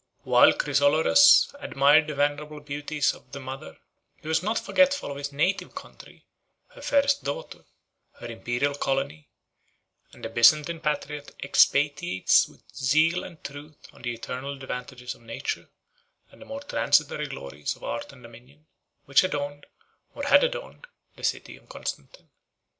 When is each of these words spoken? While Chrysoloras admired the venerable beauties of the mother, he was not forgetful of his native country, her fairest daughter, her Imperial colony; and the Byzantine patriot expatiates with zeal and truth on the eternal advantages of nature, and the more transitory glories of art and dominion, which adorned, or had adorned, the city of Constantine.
While 0.23 0.53
Chrysoloras 0.53 1.53
admired 1.59 2.07
the 2.07 2.15
venerable 2.15 2.59
beauties 2.59 3.13
of 3.13 3.31
the 3.33 3.39
mother, 3.39 3.77
he 4.19 4.27
was 4.27 4.41
not 4.41 4.57
forgetful 4.57 5.11
of 5.11 5.17
his 5.17 5.31
native 5.31 5.75
country, 5.75 6.25
her 6.69 6.81
fairest 6.81 7.23
daughter, 7.23 7.65
her 8.13 8.25
Imperial 8.25 8.73
colony; 8.73 9.29
and 10.11 10.25
the 10.25 10.29
Byzantine 10.29 10.79
patriot 10.79 11.35
expatiates 11.43 12.47
with 12.47 12.63
zeal 12.75 13.23
and 13.23 13.43
truth 13.43 13.77
on 13.93 14.01
the 14.01 14.15
eternal 14.15 14.53
advantages 14.55 15.13
of 15.13 15.21
nature, 15.21 15.69
and 16.31 16.41
the 16.41 16.45
more 16.47 16.61
transitory 16.63 17.27
glories 17.27 17.75
of 17.75 17.83
art 17.83 18.11
and 18.11 18.23
dominion, 18.23 18.65
which 19.05 19.23
adorned, 19.23 19.67
or 20.15 20.23
had 20.23 20.43
adorned, 20.43 20.87
the 21.15 21.23
city 21.23 21.57
of 21.57 21.69
Constantine. 21.69 22.31